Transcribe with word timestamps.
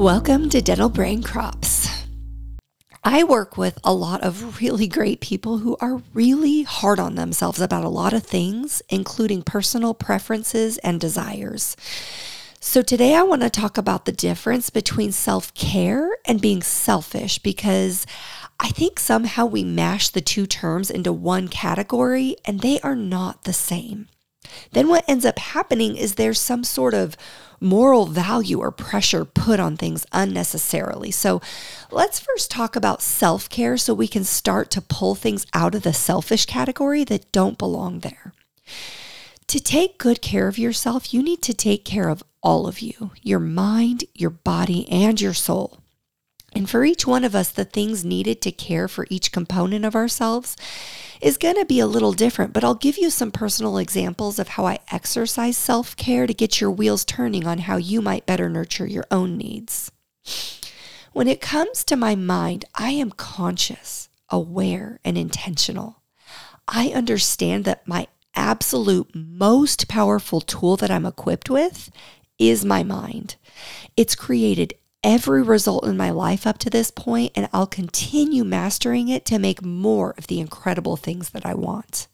Welcome 0.00 0.48
to 0.48 0.62
Dental 0.62 0.88
Brain 0.88 1.22
Crops. 1.22 1.86
I 3.04 3.22
work 3.22 3.58
with 3.58 3.78
a 3.84 3.92
lot 3.92 4.22
of 4.22 4.58
really 4.58 4.86
great 4.88 5.20
people 5.20 5.58
who 5.58 5.76
are 5.78 6.00
really 6.14 6.62
hard 6.62 6.98
on 6.98 7.16
themselves 7.16 7.60
about 7.60 7.84
a 7.84 7.90
lot 7.90 8.14
of 8.14 8.22
things, 8.22 8.80
including 8.88 9.42
personal 9.42 9.92
preferences 9.92 10.78
and 10.78 10.98
desires. 10.98 11.76
So, 12.60 12.80
today 12.80 13.14
I 13.14 13.24
want 13.24 13.42
to 13.42 13.50
talk 13.50 13.76
about 13.76 14.06
the 14.06 14.12
difference 14.12 14.70
between 14.70 15.12
self 15.12 15.52
care 15.52 16.08
and 16.24 16.40
being 16.40 16.62
selfish 16.62 17.38
because 17.38 18.06
I 18.58 18.70
think 18.70 18.98
somehow 18.98 19.44
we 19.44 19.64
mash 19.64 20.08
the 20.08 20.22
two 20.22 20.46
terms 20.46 20.90
into 20.90 21.12
one 21.12 21.46
category 21.46 22.36
and 22.46 22.60
they 22.60 22.80
are 22.80 22.96
not 22.96 23.44
the 23.44 23.52
same. 23.52 24.08
Then, 24.72 24.88
what 24.88 25.04
ends 25.08 25.24
up 25.24 25.38
happening 25.38 25.96
is 25.96 26.14
there's 26.14 26.40
some 26.40 26.64
sort 26.64 26.94
of 26.94 27.16
moral 27.60 28.06
value 28.06 28.58
or 28.58 28.70
pressure 28.70 29.24
put 29.24 29.60
on 29.60 29.76
things 29.76 30.06
unnecessarily. 30.12 31.10
So 31.10 31.40
let's 31.90 32.18
first 32.18 32.50
talk 32.50 32.74
about 32.74 33.02
self 33.02 33.48
care 33.48 33.76
so 33.76 33.92
we 33.92 34.08
can 34.08 34.24
start 34.24 34.70
to 34.70 34.80
pull 34.80 35.14
things 35.14 35.46
out 35.52 35.74
of 35.74 35.82
the 35.82 35.92
selfish 35.92 36.46
category 36.46 37.04
that 37.04 37.30
don't 37.32 37.58
belong 37.58 38.00
there. 38.00 38.32
To 39.48 39.60
take 39.60 39.98
good 39.98 40.22
care 40.22 40.48
of 40.48 40.58
yourself, 40.58 41.12
you 41.12 41.22
need 41.22 41.42
to 41.42 41.54
take 41.54 41.84
care 41.84 42.08
of 42.08 42.22
all 42.42 42.66
of 42.66 42.80
you 42.80 43.10
your 43.22 43.40
mind, 43.40 44.04
your 44.14 44.30
body, 44.30 44.88
and 44.90 45.20
your 45.20 45.34
soul. 45.34 45.79
And 46.52 46.68
for 46.68 46.84
each 46.84 47.06
one 47.06 47.24
of 47.24 47.34
us, 47.34 47.50
the 47.50 47.64
things 47.64 48.04
needed 48.04 48.40
to 48.42 48.52
care 48.52 48.88
for 48.88 49.06
each 49.08 49.30
component 49.30 49.84
of 49.84 49.94
ourselves 49.94 50.56
is 51.20 51.36
going 51.36 51.56
to 51.56 51.64
be 51.64 51.80
a 51.80 51.86
little 51.86 52.12
different, 52.12 52.52
but 52.52 52.64
I'll 52.64 52.74
give 52.74 52.98
you 52.98 53.10
some 53.10 53.30
personal 53.30 53.78
examples 53.78 54.38
of 54.38 54.48
how 54.48 54.66
I 54.66 54.78
exercise 54.90 55.56
self 55.56 55.96
care 55.96 56.26
to 56.26 56.34
get 56.34 56.60
your 56.60 56.70
wheels 56.70 57.04
turning 57.04 57.46
on 57.46 57.58
how 57.58 57.76
you 57.76 58.00
might 58.02 58.26
better 58.26 58.48
nurture 58.48 58.86
your 58.86 59.04
own 59.10 59.36
needs. 59.36 59.92
When 61.12 61.28
it 61.28 61.40
comes 61.40 61.84
to 61.84 61.96
my 61.96 62.14
mind, 62.14 62.64
I 62.74 62.90
am 62.90 63.10
conscious, 63.10 64.08
aware, 64.28 65.00
and 65.04 65.18
intentional. 65.18 66.02
I 66.66 66.88
understand 66.88 67.64
that 67.64 67.86
my 67.86 68.06
absolute 68.34 69.10
most 69.14 69.88
powerful 69.88 70.40
tool 70.40 70.76
that 70.76 70.90
I'm 70.90 71.04
equipped 71.04 71.50
with 71.50 71.90
is 72.38 72.64
my 72.64 72.82
mind. 72.82 73.36
It's 73.96 74.14
created 74.14 74.74
every 75.02 75.42
result 75.42 75.86
in 75.86 75.96
my 75.96 76.10
life 76.10 76.46
up 76.46 76.58
to 76.58 76.70
this 76.70 76.90
point, 76.90 77.32
and 77.34 77.48
I'll 77.52 77.66
continue 77.66 78.44
mastering 78.44 79.08
it 79.08 79.24
to 79.26 79.38
make 79.38 79.62
more 79.62 80.14
of 80.18 80.26
the 80.26 80.40
incredible 80.40 80.96
things 80.96 81.30
that 81.30 81.46
I 81.46 81.54
want. 81.54 82.06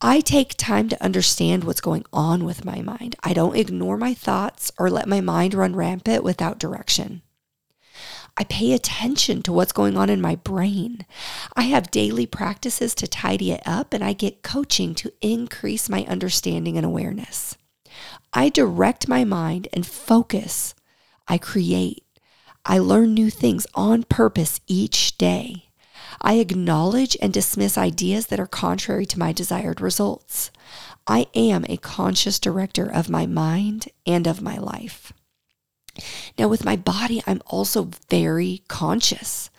I 0.00 0.20
take 0.20 0.54
time 0.56 0.88
to 0.90 1.02
understand 1.02 1.64
what's 1.64 1.80
going 1.80 2.04
on 2.12 2.44
with 2.44 2.64
my 2.64 2.82
mind. 2.82 3.16
I 3.24 3.32
don't 3.32 3.56
ignore 3.56 3.96
my 3.96 4.14
thoughts 4.14 4.70
or 4.78 4.90
let 4.90 5.08
my 5.08 5.20
mind 5.20 5.54
run 5.54 5.74
rampant 5.74 6.22
without 6.22 6.58
direction. 6.58 7.22
I 8.36 8.44
pay 8.44 8.72
attention 8.72 9.42
to 9.42 9.52
what's 9.52 9.72
going 9.72 9.96
on 9.96 10.08
in 10.08 10.20
my 10.20 10.36
brain. 10.36 11.04
I 11.56 11.62
have 11.62 11.90
daily 11.90 12.26
practices 12.26 12.94
to 12.94 13.08
tidy 13.08 13.50
it 13.50 13.62
up, 13.66 13.92
and 13.92 14.04
I 14.04 14.12
get 14.12 14.44
coaching 14.44 14.94
to 14.96 15.12
increase 15.20 15.88
my 15.88 16.04
understanding 16.04 16.76
and 16.76 16.86
awareness. 16.86 17.56
I 18.32 18.50
direct 18.50 19.08
my 19.08 19.24
mind 19.24 19.66
and 19.72 19.84
focus 19.84 20.76
I 21.28 21.38
create. 21.38 22.04
I 22.64 22.78
learn 22.78 23.14
new 23.14 23.30
things 23.30 23.66
on 23.74 24.02
purpose 24.04 24.60
each 24.66 25.16
day. 25.18 25.68
I 26.20 26.34
acknowledge 26.34 27.16
and 27.22 27.32
dismiss 27.32 27.78
ideas 27.78 28.26
that 28.26 28.40
are 28.40 28.46
contrary 28.46 29.06
to 29.06 29.18
my 29.18 29.32
desired 29.32 29.80
results. 29.80 30.50
I 31.06 31.26
am 31.34 31.64
a 31.68 31.76
conscious 31.76 32.38
director 32.38 32.90
of 32.90 33.08
my 33.08 33.26
mind 33.26 33.88
and 34.06 34.26
of 34.26 34.42
my 34.42 34.58
life. 34.58 35.12
Now, 36.38 36.48
with 36.48 36.64
my 36.64 36.76
body, 36.76 37.22
I'm 37.26 37.42
also 37.46 37.90
very 38.08 38.62
conscious. 38.68 39.50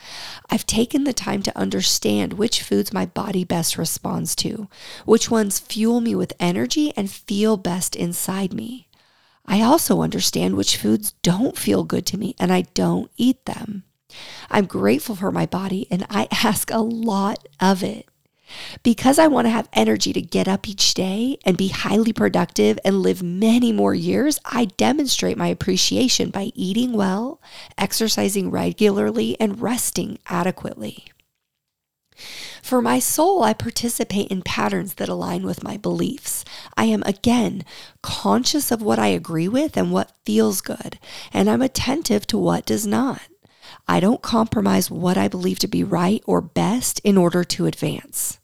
I've 0.49 0.65
taken 0.65 1.03
the 1.03 1.13
time 1.13 1.43
to 1.43 1.57
understand 1.57 2.33
which 2.33 2.63
foods 2.63 2.93
my 2.93 3.05
body 3.05 3.43
best 3.43 3.77
responds 3.77 4.35
to, 4.37 4.69
which 5.05 5.29
ones 5.29 5.59
fuel 5.59 5.99
me 6.01 6.15
with 6.15 6.33
energy 6.39 6.93
and 6.95 7.11
feel 7.11 7.57
best 7.57 7.95
inside 7.95 8.53
me. 8.53 8.88
I 9.49 9.61
also 9.63 10.03
understand 10.03 10.55
which 10.55 10.77
foods 10.77 11.13
don't 11.23 11.57
feel 11.57 11.83
good 11.83 12.05
to 12.07 12.17
me 12.19 12.35
and 12.39 12.53
I 12.53 12.61
don't 12.61 13.09
eat 13.17 13.45
them. 13.45 13.83
I'm 14.49 14.67
grateful 14.67 15.15
for 15.15 15.31
my 15.31 15.47
body 15.47 15.87
and 15.89 16.05
I 16.07 16.27
ask 16.43 16.69
a 16.69 16.77
lot 16.77 17.47
of 17.59 17.83
it. 17.83 18.07
Because 18.81 19.19
I 19.19 19.27
want 19.27 19.45
to 19.45 19.51
have 19.51 19.69
energy 19.73 20.13
to 20.13 20.21
get 20.21 20.47
up 20.47 20.67
each 20.67 20.93
day 20.93 21.37
and 21.45 21.57
be 21.57 21.67
highly 21.67 22.13
productive 22.13 22.79
and 22.83 23.01
live 23.01 23.21
many 23.21 23.71
more 23.71 23.93
years, 23.93 24.39
I 24.45 24.65
demonstrate 24.65 25.37
my 25.37 25.47
appreciation 25.47 26.29
by 26.29 26.51
eating 26.55 26.93
well, 26.93 27.41
exercising 27.77 28.49
regularly, 28.49 29.35
and 29.39 29.61
resting 29.61 30.17
adequately. 30.27 31.05
For 32.61 32.81
my 32.81 32.99
soul, 32.99 33.43
I 33.43 33.53
participate 33.53 34.29
in 34.29 34.41
patterns 34.41 34.95
that 34.95 35.09
align 35.09 35.43
with 35.43 35.63
my 35.63 35.77
beliefs. 35.77 36.38
I 36.79 36.85
am 36.85 37.03
again 37.05 37.65
conscious 38.01 38.71
of 38.71 38.81
what 38.81 38.99
I 38.99 39.07
agree 39.07 39.49
with 39.49 39.75
and 39.75 39.91
what 39.91 40.15
feels 40.23 40.61
good, 40.61 40.97
and 41.33 41.49
I'm 41.49 41.61
attentive 41.61 42.25
to 42.27 42.37
what 42.37 42.65
does 42.65 42.87
not. 42.87 43.19
I 43.85 43.99
don't 43.99 44.21
compromise 44.21 44.89
what 44.89 45.17
I 45.17 45.27
believe 45.27 45.59
to 45.59 45.67
be 45.67 45.83
right 45.83 46.23
or 46.25 46.39
best 46.39 47.01
in 47.03 47.17
order 47.17 47.43
to 47.43 47.65
advance. 47.65 48.39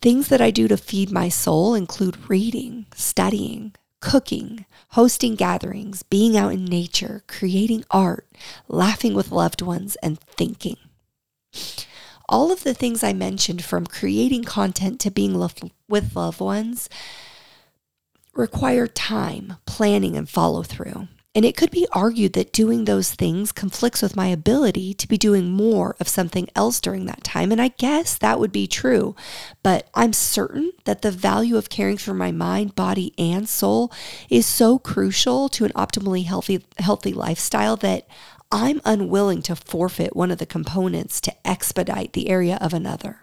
Things 0.00 0.26
that 0.26 0.40
I 0.40 0.50
do 0.50 0.66
to 0.66 0.76
feed 0.76 1.12
my 1.12 1.28
soul 1.28 1.76
include 1.76 2.28
reading, 2.28 2.86
studying, 2.96 3.76
cooking, 4.00 4.66
hosting 4.88 5.36
gatherings, 5.36 6.02
being 6.02 6.36
out 6.36 6.52
in 6.52 6.64
nature, 6.64 7.22
creating 7.28 7.84
art, 7.92 8.26
laughing 8.66 9.14
with 9.14 9.30
loved 9.30 9.62
ones, 9.62 9.94
and 10.02 10.18
thinking 10.18 10.78
all 12.28 12.50
of 12.50 12.62
the 12.64 12.72
things 12.72 13.04
I 13.04 13.12
mentioned 13.12 13.62
from 13.62 13.86
creating 13.86 14.44
content 14.44 15.00
to 15.00 15.10
being 15.10 15.38
with 15.86 16.16
loved 16.16 16.40
ones 16.40 16.88
require 18.34 18.86
time, 18.86 19.56
planning, 19.66 20.16
and 20.16 20.28
follow 20.28 20.62
through. 20.62 21.08
And 21.34 21.46
it 21.46 21.56
could 21.56 21.70
be 21.70 21.86
argued 21.92 22.34
that 22.34 22.52
doing 22.52 22.84
those 22.84 23.14
things 23.14 23.52
conflicts 23.52 24.02
with 24.02 24.16
my 24.16 24.26
ability 24.26 24.92
to 24.92 25.08
be 25.08 25.16
doing 25.16 25.50
more 25.50 25.96
of 25.98 26.06
something 26.06 26.46
else 26.54 26.78
during 26.78 27.06
that 27.06 27.24
time. 27.24 27.50
And 27.50 27.60
I 27.60 27.68
guess 27.68 28.18
that 28.18 28.38
would 28.38 28.52
be 28.52 28.66
true. 28.66 29.16
But 29.62 29.88
I'm 29.94 30.12
certain 30.12 30.72
that 30.84 31.00
the 31.00 31.10
value 31.10 31.56
of 31.56 31.70
caring 31.70 31.96
for 31.96 32.12
my 32.12 32.32
mind, 32.32 32.74
body, 32.74 33.14
and 33.16 33.48
soul 33.48 33.90
is 34.28 34.44
so 34.44 34.78
crucial 34.78 35.48
to 35.50 35.64
an 35.64 35.72
optimally 35.72 36.26
healthy, 36.26 36.66
healthy 36.78 37.14
lifestyle 37.14 37.76
that 37.76 38.06
I'm 38.50 38.82
unwilling 38.84 39.40
to 39.42 39.56
forfeit 39.56 40.14
one 40.14 40.30
of 40.30 40.36
the 40.36 40.44
components 40.44 41.18
to 41.22 41.48
expedite 41.48 42.12
the 42.12 42.28
area 42.28 42.58
of 42.60 42.74
another. 42.74 43.20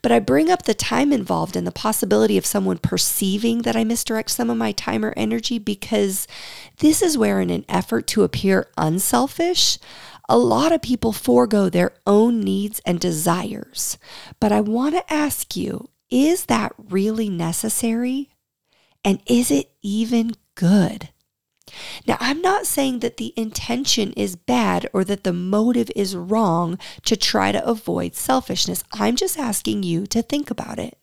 But 0.00 0.12
I 0.12 0.18
bring 0.18 0.50
up 0.50 0.62
the 0.62 0.74
time 0.74 1.12
involved 1.12 1.56
and 1.56 1.66
the 1.66 1.72
possibility 1.72 2.36
of 2.36 2.46
someone 2.46 2.78
perceiving 2.78 3.62
that 3.62 3.76
I 3.76 3.84
misdirect 3.84 4.30
some 4.30 4.50
of 4.50 4.56
my 4.56 4.72
time 4.72 5.04
or 5.04 5.14
energy 5.16 5.58
because 5.58 6.26
this 6.78 7.02
is 7.02 7.18
where, 7.18 7.40
in 7.40 7.50
an 7.50 7.64
effort 7.68 8.06
to 8.08 8.22
appear 8.22 8.68
unselfish, 8.76 9.78
a 10.28 10.38
lot 10.38 10.72
of 10.72 10.82
people 10.82 11.12
forego 11.12 11.68
their 11.68 11.92
own 12.06 12.40
needs 12.40 12.80
and 12.86 12.98
desires. 12.98 13.98
But 14.40 14.52
I 14.52 14.60
want 14.60 14.94
to 14.94 15.12
ask 15.12 15.56
you 15.56 15.88
is 16.10 16.44
that 16.46 16.72
really 16.76 17.30
necessary? 17.30 18.28
And 19.02 19.20
is 19.26 19.50
it 19.50 19.70
even 19.80 20.32
good? 20.54 21.08
Now, 22.06 22.16
I'm 22.20 22.40
not 22.40 22.66
saying 22.66 23.00
that 23.00 23.16
the 23.16 23.32
intention 23.36 24.12
is 24.12 24.36
bad 24.36 24.88
or 24.92 25.04
that 25.04 25.24
the 25.24 25.32
motive 25.32 25.90
is 25.96 26.16
wrong 26.16 26.78
to 27.04 27.16
try 27.16 27.52
to 27.52 27.64
avoid 27.64 28.14
selfishness. 28.14 28.84
I'm 28.92 29.16
just 29.16 29.38
asking 29.38 29.82
you 29.82 30.06
to 30.08 30.22
think 30.22 30.50
about 30.50 30.78
it. 30.78 30.98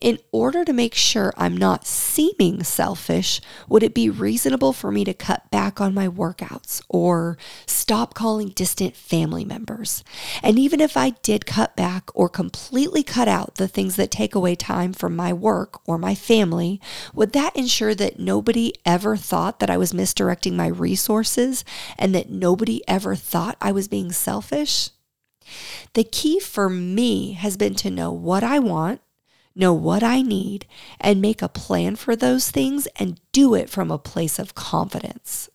In 0.00 0.18
order 0.32 0.64
to 0.64 0.72
make 0.72 0.94
sure 0.94 1.32
I'm 1.36 1.56
not 1.56 1.86
seeming 1.86 2.62
selfish, 2.62 3.40
would 3.68 3.82
it 3.82 3.94
be 3.94 4.08
reasonable 4.08 4.72
for 4.72 4.90
me 4.90 5.04
to 5.04 5.12
cut 5.12 5.50
back 5.50 5.80
on 5.80 5.92
my 5.92 6.08
workouts 6.08 6.82
or 6.88 7.36
stop 7.66 8.14
calling 8.14 8.48
distant 8.48 8.96
family 8.96 9.44
members? 9.44 10.02
And 10.42 10.58
even 10.58 10.80
if 10.80 10.96
I 10.96 11.10
did 11.10 11.44
cut 11.44 11.76
back 11.76 12.10
or 12.14 12.28
completely 12.28 13.02
cut 13.02 13.28
out 13.28 13.56
the 13.56 13.68
things 13.68 13.96
that 13.96 14.10
take 14.10 14.34
away 14.34 14.54
time 14.54 14.92
from 14.92 15.14
my 15.14 15.32
work 15.32 15.80
or 15.86 15.98
my 15.98 16.14
family, 16.14 16.80
would 17.12 17.32
that 17.32 17.54
ensure 17.54 17.94
that 17.94 18.18
nobody 18.18 18.72
ever 18.86 19.16
thought 19.16 19.60
that 19.60 19.70
I 19.70 19.76
was 19.76 19.92
misdirecting 19.92 20.56
my 20.56 20.68
resources 20.68 21.64
and 21.98 22.14
that 22.14 22.30
nobody 22.30 22.82
ever 22.88 23.14
thought 23.14 23.56
I 23.60 23.72
was 23.72 23.88
being 23.88 24.12
selfish? 24.12 24.90
The 25.94 26.04
key 26.04 26.38
for 26.38 26.70
me 26.70 27.32
has 27.32 27.56
been 27.56 27.74
to 27.76 27.90
know 27.90 28.12
what 28.12 28.44
I 28.44 28.58
want 28.58 29.00
know 29.54 29.72
what 29.72 30.02
I 30.02 30.22
need, 30.22 30.66
and 31.00 31.20
make 31.20 31.42
a 31.42 31.48
plan 31.48 31.96
for 31.96 32.16
those 32.16 32.50
things 32.50 32.86
and 32.96 33.20
do 33.32 33.54
it 33.54 33.70
from 33.70 33.90
a 33.90 33.98
place 33.98 34.38
of 34.38 34.54
confidence. 34.54 35.48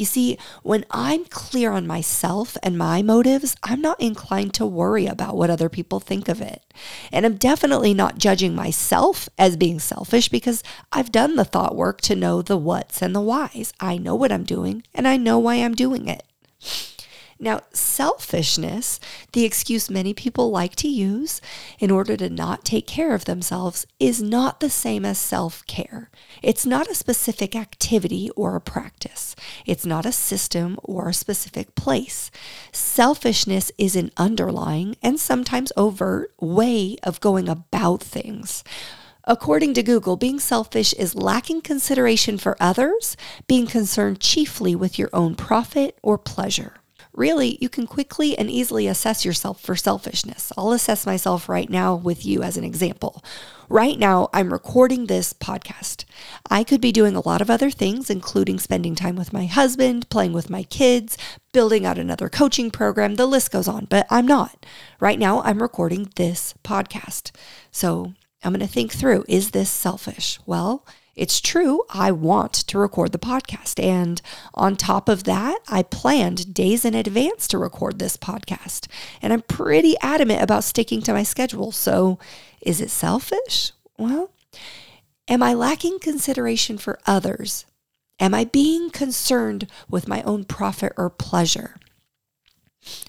You 0.00 0.06
see, 0.06 0.38
when 0.62 0.86
I'm 0.90 1.26
clear 1.26 1.72
on 1.72 1.86
myself 1.86 2.56
and 2.62 2.78
my 2.78 3.02
motives, 3.02 3.54
I'm 3.62 3.82
not 3.82 4.00
inclined 4.00 4.54
to 4.54 4.64
worry 4.64 5.04
about 5.04 5.36
what 5.36 5.50
other 5.50 5.68
people 5.68 6.00
think 6.00 6.26
of 6.26 6.40
it. 6.40 6.64
And 7.12 7.26
I'm 7.26 7.36
definitely 7.36 7.92
not 7.92 8.16
judging 8.16 8.54
myself 8.54 9.28
as 9.36 9.58
being 9.58 9.78
selfish 9.78 10.30
because 10.30 10.62
I've 10.90 11.12
done 11.12 11.36
the 11.36 11.44
thought 11.44 11.76
work 11.76 12.00
to 12.02 12.16
know 12.16 12.40
the 12.40 12.56
what's 12.56 13.02
and 13.02 13.14
the 13.14 13.20
whys. 13.20 13.74
I 13.78 13.98
know 13.98 14.14
what 14.14 14.32
I'm 14.32 14.44
doing 14.44 14.84
and 14.94 15.06
I 15.06 15.18
know 15.18 15.38
why 15.38 15.56
I'm 15.56 15.74
doing 15.74 16.08
it. 16.08 16.22
Now, 17.42 17.62
selfishness, 17.72 19.00
the 19.32 19.46
excuse 19.46 19.88
many 19.88 20.12
people 20.12 20.50
like 20.50 20.76
to 20.76 20.88
use 20.88 21.40
in 21.78 21.90
order 21.90 22.14
to 22.18 22.28
not 22.28 22.66
take 22.66 22.86
care 22.86 23.14
of 23.14 23.24
themselves, 23.24 23.86
is 23.98 24.20
not 24.20 24.60
the 24.60 24.68
same 24.68 25.06
as 25.06 25.16
self 25.18 25.66
care. 25.66 26.10
It's 26.42 26.66
not 26.66 26.90
a 26.90 26.94
specific 26.94 27.56
activity 27.56 28.28
or 28.36 28.56
a 28.56 28.60
practice, 28.60 29.34
it's 29.64 29.86
not 29.86 30.04
a 30.04 30.12
system 30.12 30.78
or 30.82 31.08
a 31.08 31.14
specific 31.14 31.74
place. 31.74 32.30
Selfishness 32.72 33.72
is 33.78 33.96
an 33.96 34.10
underlying 34.18 34.96
and 35.02 35.18
sometimes 35.18 35.72
overt 35.78 36.34
way 36.40 36.98
of 37.02 37.20
going 37.20 37.48
about 37.48 38.02
things. 38.02 38.62
According 39.24 39.72
to 39.74 39.82
Google, 39.82 40.16
being 40.16 40.40
selfish 40.40 40.92
is 40.92 41.14
lacking 41.14 41.62
consideration 41.62 42.36
for 42.36 42.56
others, 42.60 43.16
being 43.46 43.66
concerned 43.66 44.20
chiefly 44.20 44.74
with 44.74 44.98
your 44.98 45.08
own 45.14 45.36
profit 45.36 45.98
or 46.02 46.18
pleasure. 46.18 46.74
Really, 47.12 47.58
you 47.60 47.68
can 47.68 47.86
quickly 47.86 48.38
and 48.38 48.50
easily 48.50 48.86
assess 48.86 49.24
yourself 49.24 49.60
for 49.60 49.74
selfishness. 49.74 50.52
I'll 50.56 50.72
assess 50.72 51.06
myself 51.06 51.48
right 51.48 51.68
now 51.68 51.94
with 51.94 52.24
you 52.24 52.42
as 52.42 52.56
an 52.56 52.64
example. 52.64 53.24
Right 53.68 53.98
now, 53.98 54.28
I'm 54.32 54.52
recording 54.52 55.06
this 55.06 55.32
podcast. 55.32 56.04
I 56.48 56.62
could 56.62 56.80
be 56.80 56.92
doing 56.92 57.16
a 57.16 57.26
lot 57.26 57.40
of 57.40 57.50
other 57.50 57.70
things, 57.70 58.10
including 58.10 58.58
spending 58.58 58.94
time 58.94 59.16
with 59.16 59.32
my 59.32 59.46
husband, 59.46 60.08
playing 60.08 60.32
with 60.32 60.50
my 60.50 60.62
kids, 60.64 61.18
building 61.52 61.84
out 61.84 61.98
another 61.98 62.28
coaching 62.28 62.70
program. 62.70 63.16
The 63.16 63.26
list 63.26 63.50
goes 63.50 63.68
on, 63.68 63.86
but 63.86 64.06
I'm 64.08 64.26
not. 64.26 64.64
Right 65.00 65.18
now, 65.18 65.42
I'm 65.42 65.62
recording 65.62 66.12
this 66.16 66.54
podcast. 66.62 67.32
So 67.72 68.14
I'm 68.42 68.52
going 68.52 68.60
to 68.60 68.72
think 68.72 68.92
through 68.92 69.24
is 69.28 69.50
this 69.50 69.70
selfish? 69.70 70.38
Well, 70.46 70.86
it's 71.16 71.40
true, 71.40 71.82
I 71.90 72.12
want 72.12 72.52
to 72.54 72.78
record 72.78 73.12
the 73.12 73.18
podcast. 73.18 73.82
And 73.82 74.22
on 74.54 74.76
top 74.76 75.08
of 75.08 75.24
that, 75.24 75.58
I 75.68 75.82
planned 75.82 76.54
days 76.54 76.84
in 76.84 76.94
advance 76.94 77.46
to 77.48 77.58
record 77.58 77.98
this 77.98 78.16
podcast. 78.16 78.86
And 79.20 79.32
I'm 79.32 79.42
pretty 79.42 79.96
adamant 80.00 80.42
about 80.42 80.64
sticking 80.64 81.02
to 81.02 81.12
my 81.12 81.22
schedule. 81.22 81.72
So 81.72 82.18
is 82.60 82.80
it 82.80 82.90
selfish? 82.90 83.72
Well, 83.98 84.30
am 85.28 85.42
I 85.42 85.54
lacking 85.54 85.98
consideration 85.98 86.78
for 86.78 86.98
others? 87.06 87.66
Am 88.18 88.34
I 88.34 88.44
being 88.44 88.90
concerned 88.90 89.66
with 89.88 90.08
my 90.08 90.22
own 90.22 90.44
profit 90.44 90.92
or 90.96 91.10
pleasure? 91.10 91.76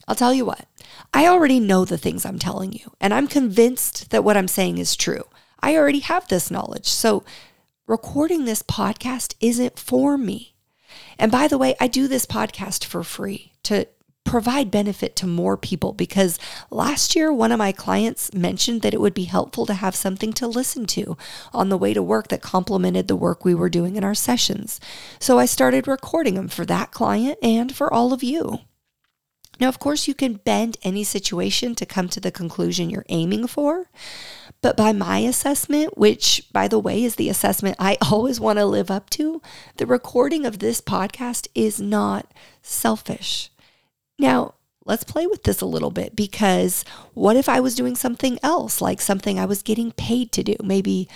I'll 0.07 0.15
tell 0.15 0.33
you 0.33 0.45
what, 0.45 0.67
I 1.13 1.27
already 1.27 1.59
know 1.59 1.85
the 1.85 1.97
things 1.97 2.25
I'm 2.25 2.39
telling 2.39 2.73
you, 2.73 2.91
and 2.99 3.13
I'm 3.13 3.27
convinced 3.27 4.09
that 4.09 4.23
what 4.23 4.35
I'm 4.35 4.47
saying 4.47 4.77
is 4.77 4.95
true. 4.95 5.23
I 5.61 5.75
already 5.75 5.99
have 5.99 6.27
this 6.27 6.51
knowledge. 6.51 6.87
So 6.87 7.23
recording 7.91 8.45
this 8.45 8.63
podcast 8.63 9.35
isn't 9.41 9.77
for 9.77 10.17
me. 10.17 10.55
And 11.19 11.29
by 11.29 11.49
the 11.49 11.57
way, 11.57 11.75
I 11.77 11.87
do 11.87 12.07
this 12.07 12.25
podcast 12.25 12.85
for 12.85 13.03
free 13.03 13.51
to 13.63 13.85
provide 14.23 14.71
benefit 14.71 15.13
to 15.17 15.27
more 15.27 15.57
people 15.57 15.91
because 15.91 16.39
last 16.69 17.17
year 17.17 17.33
one 17.33 17.51
of 17.51 17.57
my 17.57 17.73
clients 17.73 18.33
mentioned 18.33 18.81
that 18.81 18.93
it 18.93 19.01
would 19.01 19.13
be 19.13 19.25
helpful 19.25 19.65
to 19.65 19.73
have 19.73 19.93
something 19.93 20.31
to 20.31 20.47
listen 20.47 20.85
to 20.85 21.17
on 21.51 21.67
the 21.67 21.77
way 21.77 21.93
to 21.93 22.01
work 22.01 22.29
that 22.29 22.41
complemented 22.41 23.09
the 23.09 23.15
work 23.17 23.43
we 23.43 23.53
were 23.53 23.69
doing 23.69 23.97
in 23.97 24.05
our 24.05 24.15
sessions. 24.15 24.79
So 25.19 25.37
I 25.37 25.45
started 25.45 25.85
recording 25.85 26.35
them 26.35 26.47
for 26.47 26.63
that 26.67 26.91
client 26.91 27.39
and 27.43 27.75
for 27.75 27.93
all 27.93 28.13
of 28.13 28.23
you. 28.23 28.59
Now, 29.59 29.67
of 29.67 29.79
course, 29.79 30.07
you 30.07 30.15
can 30.15 30.35
bend 30.35 30.77
any 30.81 31.03
situation 31.03 31.75
to 31.75 31.85
come 31.85 32.07
to 32.09 32.19
the 32.19 32.31
conclusion 32.31 32.89
you're 32.89 33.05
aiming 33.09 33.45
for, 33.45 33.91
but 34.61 34.77
by 34.77 34.93
my 34.93 35.19
assessment, 35.19 35.97
which 35.97 36.47
by 36.53 36.67
the 36.67 36.79
way 36.79 37.03
is 37.03 37.15
the 37.15 37.29
assessment 37.29 37.75
I 37.79 37.97
always 38.11 38.39
want 38.39 38.59
to 38.59 38.65
live 38.65 38.91
up 38.91 39.09
to, 39.11 39.41
the 39.77 39.85
recording 39.85 40.45
of 40.45 40.59
this 40.59 40.81
podcast 40.81 41.47
is 41.55 41.81
not 41.81 42.31
selfish. 42.61 43.49
Now, 44.19 44.53
let's 44.85 45.03
play 45.03 45.25
with 45.25 45.43
this 45.43 45.61
a 45.61 45.65
little 45.65 45.91
bit 45.91 46.15
because 46.15 46.85
what 47.13 47.35
if 47.35 47.49
I 47.49 47.59
was 47.59 47.75
doing 47.75 47.95
something 47.95 48.37
else, 48.43 48.81
like 48.81 49.01
something 49.01 49.39
I 49.39 49.45
was 49.45 49.63
getting 49.63 49.91
paid 49.91 50.31
to 50.33 50.43
do? 50.43 50.55
Maybe 50.63 51.09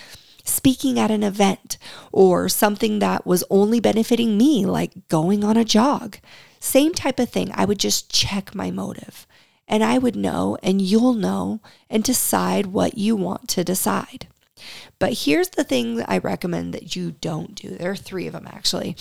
speaking 0.43 0.99
at 0.99 1.11
an 1.11 1.23
event 1.23 1.77
or 2.11 2.49
something 2.49 2.99
that 2.99 3.25
was 3.25 3.43
only 3.49 3.79
benefiting 3.79 4.37
me, 4.37 4.65
like 4.65 5.07
going 5.07 5.43
on 5.43 5.57
a 5.57 5.65
jog. 5.65 6.17
Same 6.59 6.93
type 6.93 7.19
of 7.19 7.29
thing. 7.29 7.51
I 7.53 7.65
would 7.65 7.79
just 7.79 8.11
check 8.11 8.55
my 8.55 8.71
motive 8.71 9.27
and 9.67 9.83
I 9.83 9.97
would 9.97 10.15
know, 10.15 10.57
and 10.61 10.81
you'll 10.81 11.13
know, 11.13 11.61
and 11.89 12.03
decide 12.03 12.67
what 12.67 12.97
you 12.97 13.15
want 13.15 13.47
to 13.49 13.63
decide. 13.63 14.27
But 14.99 15.13
here's 15.13 15.49
the 15.49 15.63
thing 15.63 16.03
I 16.07 16.17
recommend 16.17 16.73
that 16.73 16.95
you 16.95 17.11
don't 17.11 17.55
do. 17.55 17.69
There 17.69 17.91
are 17.91 17.95
three 17.95 18.27
of 18.27 18.33
them 18.33 18.47
actually. 18.47 18.95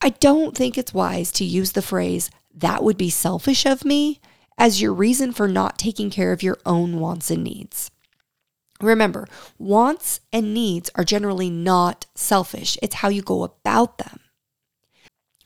I 0.00 0.10
don't 0.10 0.56
think 0.56 0.76
it's 0.76 0.94
wise 0.94 1.32
to 1.32 1.44
use 1.44 1.72
the 1.72 1.82
phrase, 1.82 2.30
that 2.54 2.82
would 2.82 2.96
be 2.96 3.10
selfish 3.10 3.66
of 3.66 3.84
me, 3.84 4.20
as 4.58 4.80
your 4.80 4.92
reason 4.92 5.32
for 5.32 5.48
not 5.48 5.78
taking 5.78 6.10
care 6.10 6.32
of 6.32 6.42
your 6.42 6.58
own 6.64 7.00
wants 7.00 7.30
and 7.30 7.44
needs. 7.44 7.90
Remember, 8.80 9.26
wants 9.58 10.20
and 10.32 10.52
needs 10.54 10.90
are 10.94 11.04
generally 11.04 11.50
not 11.50 12.06
selfish, 12.14 12.78
it's 12.82 12.96
how 12.96 13.08
you 13.08 13.22
go 13.22 13.42
about 13.42 13.98
them. 13.98 14.20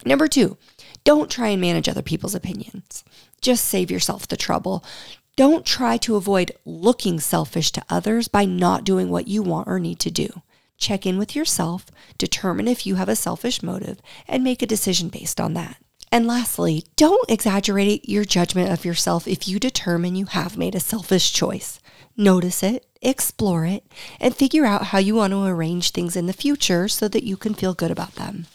Number 0.05 0.29
two, 0.29 0.57
don't 1.05 1.31
try 1.31 1.49
and 1.49 1.61
manage 1.61 1.89
other 1.89 2.03
people's 2.03 2.35
opinions. 2.35 3.05
Just 3.41 3.65
save 3.65 3.91
yourself 3.91 4.29
the 4.29 4.37
trouble. 4.37 4.85
Don't 5.37 5.65
try 5.65 5.97
to 5.99 6.17
avoid 6.17 6.53
looking 6.65 7.21
selfish 7.21 7.73
to 7.73 7.85
others 7.89 8.29
by 8.29 8.45
not 8.45 8.85
doing 8.85 9.09
what 9.09 9.29
you 9.29 9.43
want 9.43 9.69
or 9.69 9.79
need 9.79 9.99
to 10.01 10.11
do. 10.11 10.43
Check 10.77 11.07
in 11.07 11.19
with 11.19 11.37
yourself, 11.37 11.87
determine 12.19 12.67
if 12.67 12.87
you 12.87 12.97
have 12.97 13.09
a 13.09 13.17
selfish 13.17 13.63
motive, 13.63 14.01
and 14.27 14.43
make 14.43 14.63
a 14.63 14.67
decision 14.67 15.09
based 15.09 15.41
on 15.41 15.55
that. 15.55 15.77
And 16.13 16.27
lastly, 16.27 16.85
don't 16.97 17.31
exaggerate 17.31 18.09
your 18.09 18.25
judgment 18.25 18.71
of 18.71 18.85
yourself 18.85 19.29
if 19.29 19.47
you 19.47 19.61
determine 19.61 20.17
you 20.17 20.27
have 20.27 20.59
made 20.59 20.75
a 20.75 20.81
selfish 20.81 21.33
choice. 21.33 21.79
Notice 22.17 22.63
it, 22.63 22.85
explore 23.01 23.65
it, 23.65 23.85
and 24.19 24.35
figure 24.35 24.65
out 24.65 24.87
how 24.87 24.99
you 24.99 25.15
want 25.15 25.33
to 25.33 25.45
arrange 25.45 25.91
things 25.91 26.17
in 26.17 26.27
the 26.27 26.33
future 26.33 26.89
so 26.89 27.07
that 27.09 27.25
you 27.25 27.37
can 27.37 27.55
feel 27.55 27.75
good 27.75 27.91
about 27.91 28.17
them. 28.17 28.47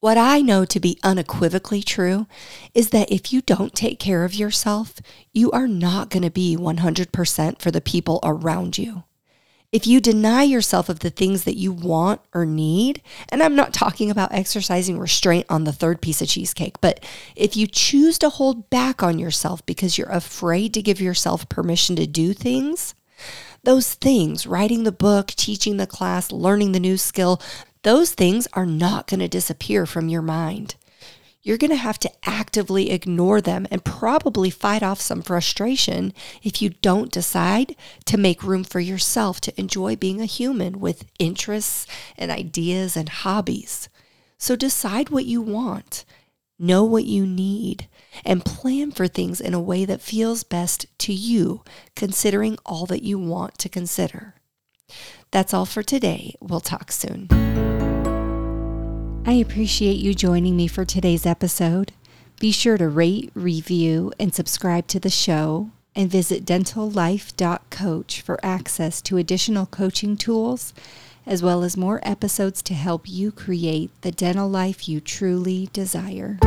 What 0.00 0.16
I 0.16 0.42
know 0.42 0.64
to 0.64 0.78
be 0.78 1.00
unequivocally 1.02 1.82
true 1.82 2.28
is 2.72 2.90
that 2.90 3.10
if 3.10 3.32
you 3.32 3.42
don't 3.42 3.74
take 3.74 3.98
care 3.98 4.24
of 4.24 4.32
yourself, 4.32 5.00
you 5.32 5.50
are 5.50 5.66
not 5.66 6.08
going 6.08 6.22
to 6.22 6.30
be 6.30 6.56
100% 6.56 7.60
for 7.60 7.72
the 7.72 7.80
people 7.80 8.20
around 8.22 8.78
you. 8.78 9.02
If 9.72 9.88
you 9.88 10.00
deny 10.00 10.44
yourself 10.44 10.88
of 10.88 11.00
the 11.00 11.10
things 11.10 11.42
that 11.44 11.56
you 11.56 11.72
want 11.72 12.20
or 12.32 12.46
need, 12.46 13.02
and 13.28 13.42
I'm 13.42 13.56
not 13.56 13.74
talking 13.74 14.08
about 14.08 14.32
exercising 14.32 15.00
restraint 15.00 15.46
on 15.50 15.64
the 15.64 15.72
third 15.72 16.00
piece 16.00 16.22
of 16.22 16.28
cheesecake, 16.28 16.80
but 16.80 17.04
if 17.34 17.56
you 17.56 17.66
choose 17.66 18.18
to 18.18 18.30
hold 18.30 18.70
back 18.70 19.02
on 19.02 19.18
yourself 19.18 19.66
because 19.66 19.98
you're 19.98 20.08
afraid 20.08 20.72
to 20.74 20.82
give 20.82 21.00
yourself 21.00 21.48
permission 21.48 21.96
to 21.96 22.06
do 22.06 22.32
things, 22.32 22.94
those 23.64 23.94
things, 23.94 24.46
writing 24.46 24.84
the 24.84 24.92
book, 24.92 25.28
teaching 25.28 25.76
the 25.76 25.86
class, 25.86 26.30
learning 26.30 26.72
the 26.72 26.80
new 26.80 26.96
skill, 26.96 27.42
those 27.88 28.12
things 28.12 28.46
are 28.52 28.66
not 28.66 29.06
going 29.06 29.20
to 29.20 29.28
disappear 29.28 29.86
from 29.86 30.10
your 30.10 30.20
mind. 30.20 30.74
You're 31.40 31.56
going 31.56 31.70
to 31.70 31.76
have 31.76 31.98
to 32.00 32.12
actively 32.22 32.90
ignore 32.90 33.40
them 33.40 33.66
and 33.70 33.82
probably 33.82 34.50
fight 34.50 34.82
off 34.82 35.00
some 35.00 35.22
frustration 35.22 36.12
if 36.42 36.60
you 36.60 36.68
don't 36.68 37.10
decide 37.10 37.74
to 38.04 38.18
make 38.18 38.42
room 38.42 38.62
for 38.62 38.78
yourself 38.78 39.40
to 39.40 39.58
enjoy 39.58 39.96
being 39.96 40.20
a 40.20 40.26
human 40.26 40.80
with 40.80 41.06
interests 41.18 41.86
and 42.18 42.30
ideas 42.30 42.94
and 42.94 43.08
hobbies. 43.08 43.88
So 44.36 44.54
decide 44.54 45.08
what 45.08 45.24
you 45.24 45.40
want, 45.40 46.04
know 46.58 46.84
what 46.84 47.06
you 47.06 47.24
need, 47.26 47.88
and 48.22 48.44
plan 48.44 48.90
for 48.90 49.08
things 49.08 49.40
in 49.40 49.54
a 49.54 49.60
way 49.62 49.86
that 49.86 50.02
feels 50.02 50.44
best 50.44 50.84
to 50.98 51.14
you, 51.14 51.62
considering 51.96 52.58
all 52.66 52.84
that 52.84 53.02
you 53.02 53.18
want 53.18 53.56
to 53.56 53.70
consider. 53.70 54.34
That's 55.30 55.54
all 55.54 55.64
for 55.64 55.82
today. 55.82 56.34
We'll 56.38 56.60
talk 56.60 56.92
soon. 56.92 57.28
I 59.24 59.32
appreciate 59.32 59.98
you 59.98 60.14
joining 60.14 60.56
me 60.56 60.66
for 60.68 60.84
today's 60.84 61.26
episode. 61.26 61.92
Be 62.40 62.50
sure 62.50 62.78
to 62.78 62.88
rate, 62.88 63.30
review, 63.34 64.12
and 64.18 64.34
subscribe 64.34 64.86
to 64.88 65.00
the 65.00 65.10
show, 65.10 65.70
and 65.94 66.10
visit 66.10 66.44
dentallife.coach 66.44 68.20
for 68.22 68.38
access 68.42 69.02
to 69.02 69.16
additional 69.16 69.66
coaching 69.66 70.16
tools, 70.16 70.72
as 71.26 71.42
well 71.42 71.62
as 71.62 71.76
more 71.76 72.00
episodes 72.02 72.62
to 72.62 72.74
help 72.74 73.08
you 73.08 73.30
create 73.30 73.90
the 74.00 74.12
dental 74.12 74.48
life 74.48 74.88
you 74.88 75.00
truly 75.00 75.68
desire. 75.72 76.38